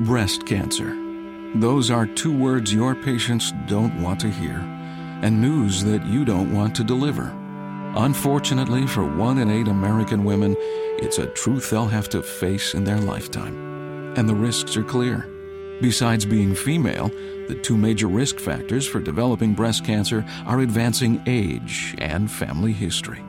[0.00, 0.94] Breast cancer.
[1.54, 4.58] Those are two words your patients don't want to hear,
[5.22, 7.34] and news that you don't want to deliver.
[7.96, 10.54] Unfortunately, for one in eight American women,
[10.98, 14.12] it's a truth they'll have to face in their lifetime.
[14.18, 15.30] And the risks are clear.
[15.80, 17.08] Besides being female,
[17.48, 23.24] the two major risk factors for developing breast cancer are advancing age and family history.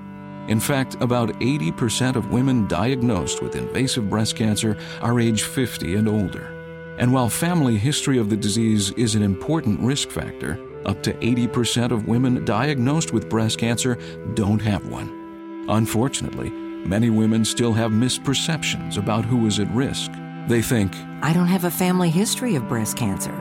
[0.50, 6.10] In fact, about 80% of women diagnosed with invasive breast cancer are age 50 and
[6.10, 6.57] older.
[6.98, 11.92] And while family history of the disease is an important risk factor, up to 80%
[11.92, 13.98] of women diagnosed with breast cancer
[14.34, 15.66] don't have one.
[15.70, 20.12] Unfortunately, many women still have misperceptions about who is at risk.
[20.48, 23.36] They think, I don't have a family history of breast cancer,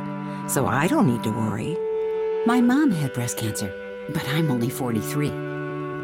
[0.49, 1.79] so I don't need to worry.
[2.47, 3.73] My mom had breast cancer,
[4.13, 5.29] but I'm only 43.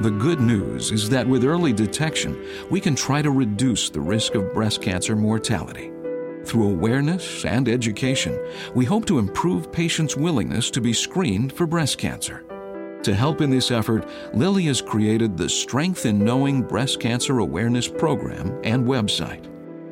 [0.00, 4.34] The good news is that with early detection, we can try to reduce the risk
[4.34, 5.91] of breast cancer mortality.
[6.44, 8.38] Through awareness and education,
[8.74, 12.44] we hope to improve patients' willingness to be screened for breast cancer.
[13.04, 17.88] To help in this effort, Lilly has created the Strength in Knowing Breast Cancer Awareness
[17.88, 19.48] program and website.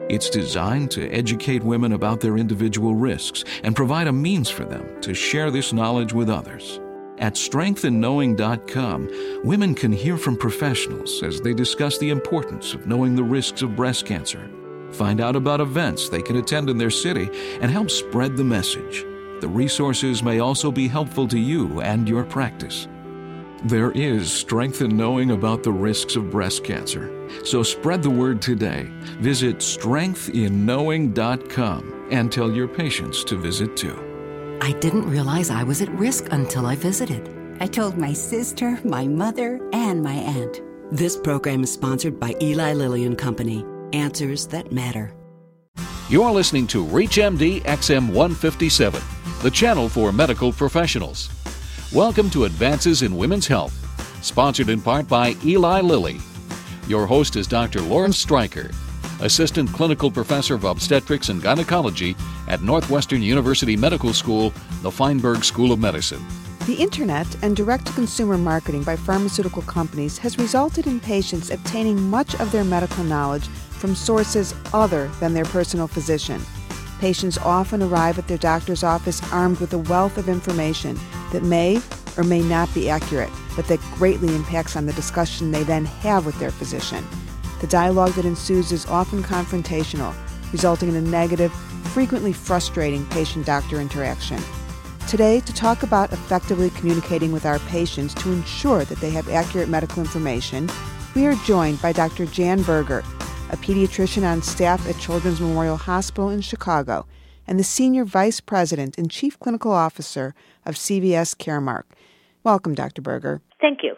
[0.09, 5.01] It's designed to educate women about their individual risks and provide a means for them
[5.03, 6.81] to share this knowledge with others.
[7.19, 13.23] At strengthinknowing.com, women can hear from professionals as they discuss the importance of knowing the
[13.23, 14.51] risks of breast cancer
[14.93, 17.29] Find out about events they can attend in their city
[17.61, 19.05] and help spread the message.
[19.41, 22.87] The resources may also be helpful to you and your practice.
[23.65, 27.11] There is strength in knowing about the risks of breast cancer.
[27.45, 28.89] So spread the word today.
[29.21, 34.59] Visit strengthinknowing.com and tell your patients to visit too.
[34.63, 37.37] I didn't realize I was at risk until I visited.
[37.61, 40.61] I told my sister, my mother, and my aunt.
[40.91, 45.13] This program is sponsored by Eli Lilly and Company answers that matter.
[46.09, 49.01] You're listening to ReachMD XM 157,
[49.43, 51.31] the channel for medical professionals.
[51.93, 53.75] Welcome to Advances in Women's Health,
[54.25, 56.19] sponsored in part by Eli Lilly.
[56.89, 57.81] Your host is Dr.
[57.81, 58.75] Lauren Streicher,
[59.21, 62.17] Assistant Clinical Professor of Obstetrics and Gynecology
[62.49, 66.25] at Northwestern University Medical School, the Feinberg School of Medicine.
[66.67, 72.01] The internet and direct to consumer marketing by pharmaceutical companies has resulted in patients obtaining
[72.11, 73.49] much of their medical knowledge
[73.81, 76.41] from sources other than their personal physician.
[77.01, 81.01] Patients often arrive at their doctor's office armed with a wealth of information
[81.33, 81.81] that may
[82.19, 86.27] or may not be accurate, but that greatly impacts on the discussion they then have
[86.27, 87.05] with their physician.
[87.61, 90.15] The dialogue that ensues is often confrontational,
[90.53, 91.53] resulting in a negative,
[91.95, 94.43] frequently frustrating patient doctor interaction.
[95.09, 99.69] Today, to talk about effectively communicating with our patients to ensure that they have accurate
[99.69, 100.69] medical information,
[101.15, 102.27] we are joined by Dr.
[102.27, 103.03] Jan Berger,
[103.51, 107.07] a pediatrician on staff at Children's Memorial Hospital in Chicago,
[107.47, 110.35] and the Senior Vice President and Chief Clinical Officer
[110.65, 111.83] of CVS Caremark.
[112.45, 113.03] Welcome, Dr.
[113.03, 113.41] Berger.
[113.61, 113.97] Thank you.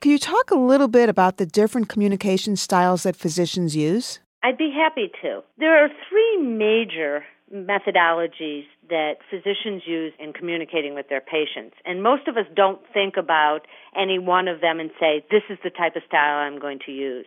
[0.00, 4.20] Can you talk a little bit about the different communication styles that physicians use?
[4.42, 5.42] I'd be happy to.
[5.58, 11.76] There are three major methodologies that physicians use in communicating with their patients.
[11.84, 13.60] And most of us don't think about
[13.96, 16.92] any one of them and say, this is the type of style I'm going to
[16.92, 17.26] use.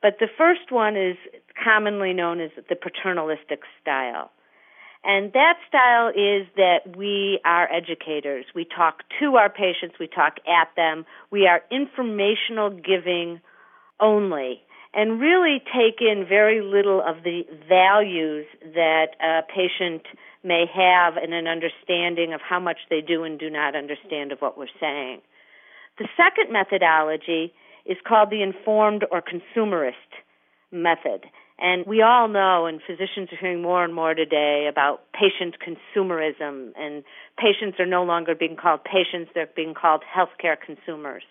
[0.00, 1.16] But the first one is
[1.62, 4.30] commonly known as the paternalistic style.
[5.04, 8.46] And that style is that we are educators.
[8.54, 13.40] We talk to our patients, we talk at them, we are informational giving
[14.00, 20.02] only, and really take in very little of the values that a patient
[20.42, 24.40] may have and an understanding of how much they do and do not understand of
[24.40, 25.20] what we're saying.
[25.98, 27.52] The second methodology
[27.88, 29.92] is called the informed or consumerist
[30.70, 31.24] method.
[31.58, 36.70] And we all know, and physicians are hearing more and more today about patient consumerism,
[36.78, 37.02] and
[37.36, 41.24] patients are no longer being called patients, they're being called healthcare consumers.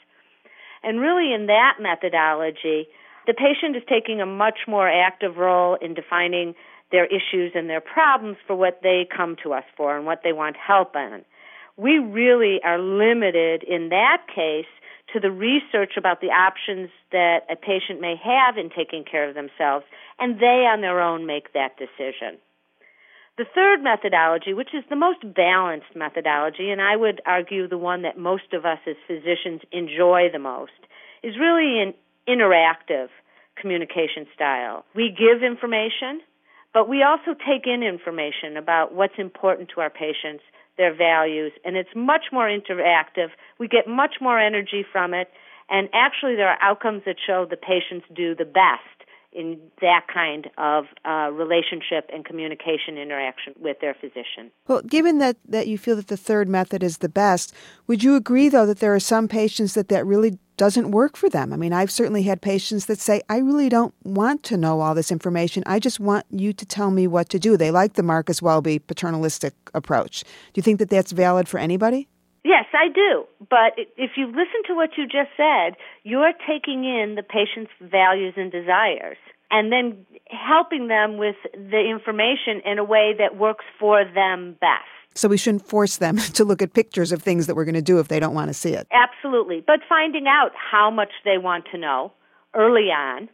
[0.84, 2.88] And really, in that methodology,
[3.26, 6.56] the patient is taking a much more active role in defining
[6.92, 10.34] their issues and their problems for what they come to us for and what they
[10.34, 11.24] want help on.
[11.78, 14.66] We really are limited in that case
[15.14, 19.36] to the research about the options that a patient may have in taking care of
[19.36, 19.86] themselves,
[20.20, 22.40] and they on their own make that decision.
[23.38, 28.02] The third methodology, which is the most balanced methodology, and I would argue the one
[28.02, 30.72] that most of us as physicians enjoy the most,
[31.22, 31.94] is really an
[32.28, 33.10] interactive
[33.56, 34.84] communication style.
[34.96, 36.22] We give information,
[36.74, 40.44] but we also take in information about what's important to our patients
[40.78, 43.30] their values, and it's much more interactive.
[43.60, 45.30] We get much more energy from it,
[45.70, 48.97] and actually, there are outcomes that show the patients do the best
[49.32, 54.52] in that kind of uh, relationship and communication interaction with their physician.
[54.68, 57.54] Well, given that, that you feel that the third method is the best,
[57.88, 61.30] would you agree, though, that there are some patients that that really doesn't work for
[61.30, 61.54] them?
[61.54, 64.96] I mean, I've certainly had patients that say, I really don't want to know all
[64.96, 65.62] this information.
[65.66, 67.58] I just want you to tell me what to do.
[67.58, 70.24] They like the Marcus Welby paternalistic approach.
[70.24, 72.08] Do you think that that's valid for anybody?
[72.44, 73.26] Yes, I do.
[73.50, 78.34] But if you listen to what you just said, you're taking in the patient's values
[78.38, 79.18] and desires
[79.50, 84.84] and then helping them with the information in a way that works for them best.
[85.14, 87.82] So we shouldn't force them to look at pictures of things that we're going to
[87.82, 88.88] do if they don't want to see it.
[88.92, 89.64] Absolutely.
[89.66, 92.12] But finding out how much they want to know
[92.54, 93.30] early on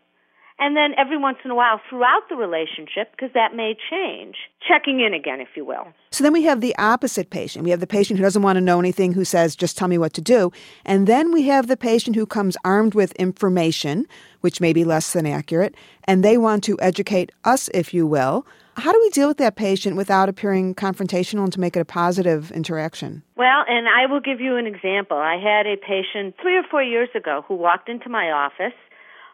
[0.63, 5.01] and then every once in a while throughout the relationship, because that may change, checking
[5.01, 5.87] in again, if you will.
[6.11, 7.65] So then we have the opposite patient.
[7.65, 9.97] We have the patient who doesn't want to know anything, who says, just tell me
[9.97, 10.53] what to do.
[10.85, 14.07] And then we have the patient who comes armed with information,
[14.39, 15.75] which may be less than accurate,
[16.05, 18.45] and they want to educate us, if you will.
[18.75, 21.85] How do we deal with that patient without appearing confrontational and to make it a
[21.85, 23.21] positive interaction?
[23.35, 25.17] Well, and I will give you an example.
[25.17, 28.73] I had a patient three or four years ago who walked into my office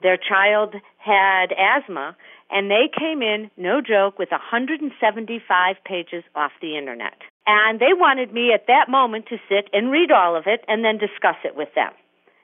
[0.02, 2.16] their child had asthma,
[2.50, 7.18] and they came in, no joke, with 175 pages off the internet.
[7.46, 10.84] And they wanted me at that moment to sit and read all of it and
[10.84, 11.92] then discuss it with them.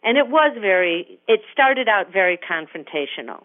[0.03, 3.43] And it was very, it started out very confrontational.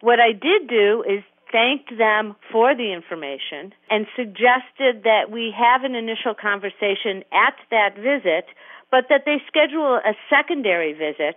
[0.00, 5.84] What I did do is thanked them for the information and suggested that we have
[5.84, 8.46] an initial conversation at that visit,
[8.90, 11.36] but that they schedule a secondary visit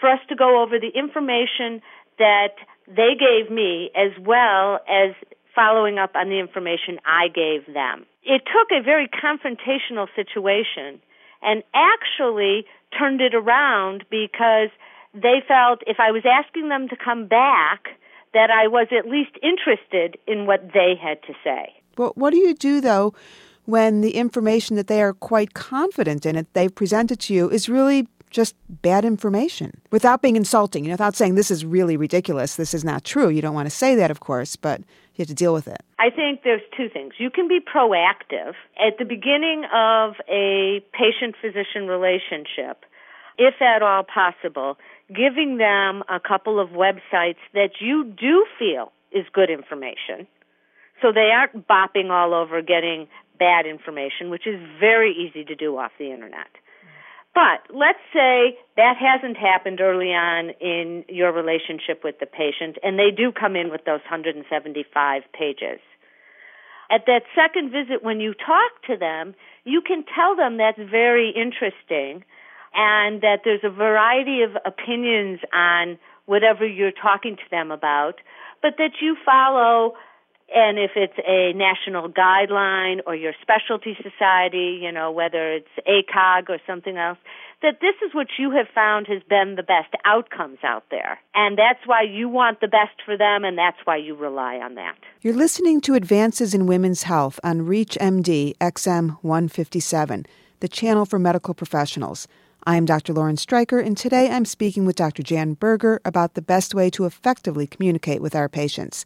[0.00, 1.80] for us to go over the information
[2.18, 2.54] that
[2.86, 5.14] they gave me as well as
[5.54, 8.06] following up on the information I gave them.
[8.22, 11.00] It took a very confrontational situation
[11.42, 12.66] and actually
[12.96, 14.68] turned it around because
[15.14, 17.88] they felt if I was asking them to come back,
[18.34, 21.72] that I was at least interested in what they had to say.
[21.96, 23.14] Well, what do you do though
[23.64, 27.68] when the information that they are quite confident in it they've presented to you is
[27.68, 32.56] really just bad information without being insulting, you know, without saying this is really ridiculous,
[32.56, 33.30] this is not true.
[33.30, 35.80] You don't want to say that, of course, but you have to deal with it.
[35.98, 37.14] I think there's two things.
[37.16, 42.84] You can be proactive at the beginning of a patient physician relationship,
[43.38, 44.76] if at all possible,
[45.08, 50.26] giving them a couple of websites that you do feel is good information.
[51.00, 55.78] So they aren't bopping all over getting bad information, which is very easy to do
[55.78, 56.48] off the internet.
[57.36, 62.98] But let's say that hasn't happened early on in your relationship with the patient, and
[62.98, 65.78] they do come in with those 175 pages.
[66.90, 69.34] At that second visit, when you talk to them,
[69.64, 72.24] you can tell them that's very interesting
[72.72, 78.14] and that there's a variety of opinions on whatever you're talking to them about,
[78.62, 79.92] but that you follow
[80.54, 86.48] and if it's a national guideline or your specialty society, you know, whether it's ACOG
[86.48, 87.18] or something else,
[87.62, 91.18] that this is what you have found has been the best outcomes out there.
[91.34, 94.74] And that's why you want the best for them, and that's why you rely on
[94.74, 94.94] that.
[95.22, 100.26] You're listening to Advances in Women's Health on ReachMD XM 157,
[100.60, 102.28] the channel for medical professionals.
[102.68, 103.12] I am Dr.
[103.12, 105.22] Lauren Streicher, and today I'm speaking with Dr.
[105.22, 109.04] Jan Berger about the best way to effectively communicate with our patients.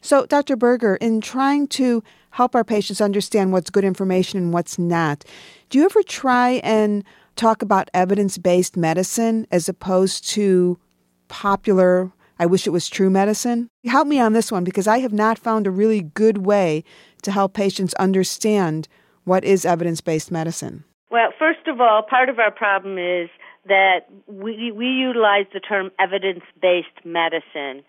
[0.00, 0.56] So, Dr.
[0.56, 5.24] Berger, in trying to help our patients understand what's good information and what's not,
[5.70, 7.04] do you ever try and
[7.36, 10.78] talk about evidence based medicine as opposed to
[11.28, 13.68] popular, I wish it was true medicine?
[13.86, 16.84] Help me on this one because I have not found a really good way
[17.22, 18.88] to help patients understand
[19.24, 20.84] what is evidence based medicine.
[21.10, 23.28] Well, first of all, part of our problem is
[23.66, 27.82] that we, we utilize the term evidence based medicine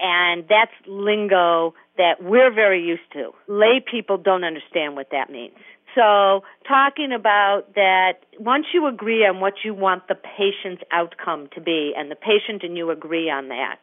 [0.00, 3.32] and that's lingo that we're very used to.
[3.48, 5.54] Lay people don't understand what that means.
[5.94, 11.60] So, talking about that, once you agree on what you want the patient's outcome to
[11.60, 13.80] be, and the patient and you agree on that,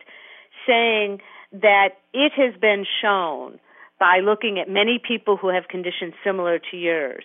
[0.66, 1.20] saying
[1.52, 3.60] that it has been shown
[4.00, 7.24] by looking at many people who have conditions similar to yours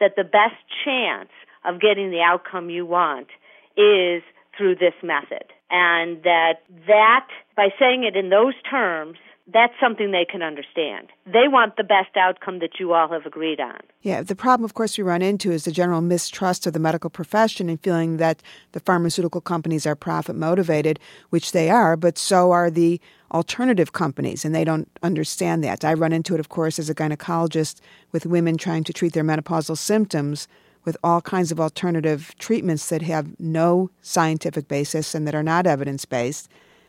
[0.00, 1.30] that the best chance
[1.64, 3.28] of getting the outcome you want
[3.76, 4.22] is
[4.56, 9.16] through this method and that that by saying it in those terms
[9.52, 11.08] that's something they can understand.
[11.26, 13.78] They want the best outcome that you all have agreed on.
[14.00, 17.10] Yeah, the problem, of course, we run into is the general mistrust of the medical
[17.10, 18.42] profession and feeling that
[18.72, 22.98] the pharmaceutical companies are profit motivated, which they are, but so are the
[23.32, 25.84] alternative companies, and they don't understand that.
[25.84, 27.80] I run into it, of course, as a gynecologist
[28.12, 30.48] with women trying to treat their menopausal symptoms
[30.84, 35.66] with all kinds of alternative treatments that have no scientific basis and that are not
[35.66, 36.48] evidence based.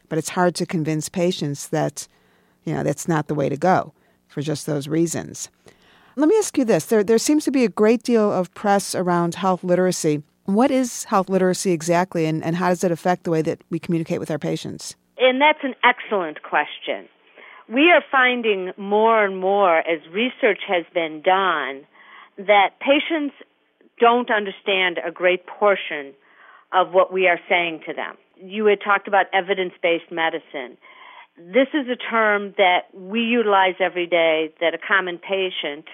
[0.10, 2.08] but it's hard to convince patients that,
[2.64, 3.94] you know, that's not the way to go
[4.28, 5.50] for just those reasons.
[6.16, 6.86] Let me ask you this.
[6.86, 10.24] There, there seems to be a great deal of press around health literacy.
[10.46, 13.80] What is health literacy exactly, and, and how does it affect the way that we
[13.80, 14.96] communicate with our patients?
[15.18, 17.10] And that's an excellent question.
[17.68, 21.88] We are finding more and more as research has been done
[22.38, 23.34] that patients
[24.00, 26.14] don't understand a great portion
[26.74, 28.18] of what we are saying to them.
[28.38, 30.78] You had talked about evidence based medicine.
[31.38, 35.86] This is a term that we utilize every day that a common patient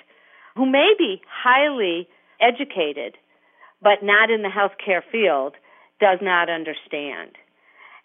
[0.56, 2.08] who may be highly
[2.40, 3.18] educated
[3.82, 5.56] but not in the healthcare field
[6.00, 7.32] does not understand.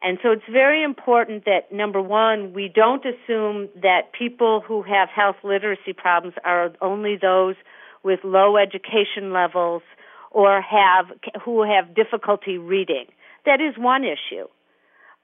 [0.03, 5.09] And so it's very important that number one, we don't assume that people who have
[5.09, 7.57] health literacy problems are only those
[8.03, 9.83] with low education levels
[10.31, 11.07] or have
[11.45, 13.07] who have difficulty reading.
[13.45, 14.47] That is one issue.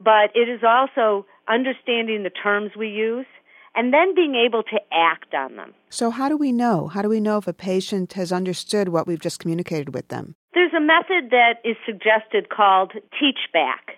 [0.00, 3.26] But it is also understanding the terms we use
[3.75, 5.75] and then being able to act on them.
[5.91, 6.88] So, how do we know?
[6.88, 10.35] How do we know if a patient has understood what we've just communicated with them?
[10.55, 13.97] There's a method that is suggested called teach back.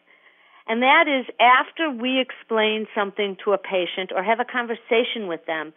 [0.66, 5.44] And that is after we explain something to a patient or have a conversation with
[5.46, 5.74] them,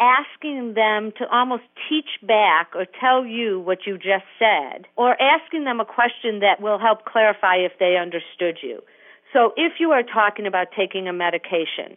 [0.00, 5.64] asking them to almost teach back or tell you what you just said, or asking
[5.64, 8.80] them a question that will help clarify if they understood you.
[9.32, 11.96] So if you are talking about taking a medication,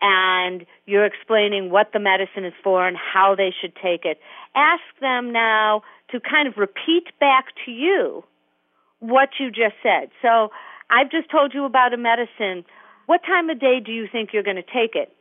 [0.00, 4.18] and you're explaining what the medicine is for and how they should take it,
[4.54, 8.22] ask them now to kind of repeat back to you
[9.00, 10.10] what you just said.
[10.20, 10.50] So
[10.90, 12.64] I've just told you about a medicine.
[13.06, 15.14] What time of day do you think you're going to take it?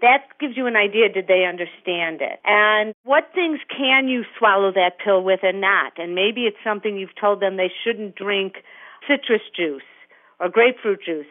[0.00, 2.40] That gives you an idea did they understand it?
[2.44, 5.98] And what things can you swallow that pill with and not?
[5.98, 8.54] And maybe it's something you've told them they shouldn't drink
[9.06, 9.82] citrus juice
[10.38, 11.26] or grapefruit juice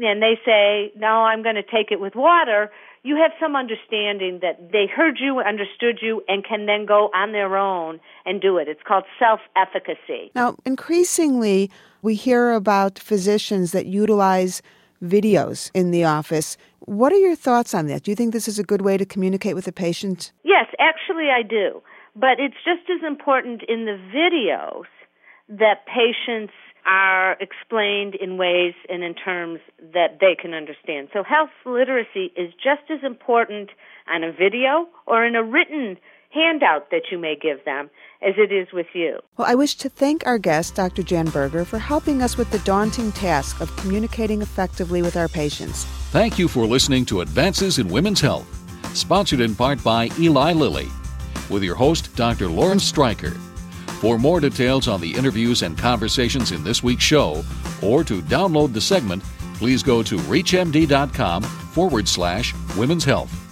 [0.00, 2.70] and they say, no, I'm going to take it with water,
[3.02, 7.32] you have some understanding that they heard you, understood you, and can then go on
[7.32, 8.68] their own and do it.
[8.68, 10.30] It's called self efficacy.
[10.34, 11.70] Now, increasingly,
[12.02, 14.62] we hear about physicians that utilize
[15.02, 16.56] videos in the office.
[16.80, 18.02] What are your thoughts on that?
[18.02, 20.32] Do you think this is a good way to communicate with a patient?
[20.44, 21.82] Yes, actually, I do.
[22.16, 24.86] But it's just as important in the videos
[25.48, 26.52] that patients
[26.84, 29.60] are explained in ways and in terms
[29.92, 31.08] that they can understand.
[31.12, 33.70] So health literacy is just as important
[34.08, 35.98] on a video or in a written
[36.30, 37.90] handout that you may give them
[38.22, 39.18] as it is with you.
[39.36, 41.02] Well, I wish to thank our guest, Dr.
[41.02, 45.84] Jan Berger, for helping us with the daunting task of communicating effectively with our patients.
[46.10, 48.46] Thank you for listening to Advances in Women's Health,
[48.96, 50.88] sponsored in part by Eli Lilly,
[51.48, 52.48] with your host, Dr.
[52.48, 53.36] Lauren Streicher.
[54.00, 57.44] For more details on the interviews and conversations in this week's show,
[57.82, 59.22] or to download the segment,
[59.54, 63.47] please go to reachmd.com forward slash women's health.